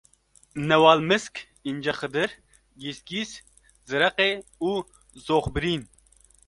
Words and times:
Newalmisk, 0.67 1.33
Încexidir, 1.69 2.29
Gîsgîs, 2.81 3.31
Zireqê 3.87 4.29
û 4.69 4.71
Zoxbirîn 5.25 5.83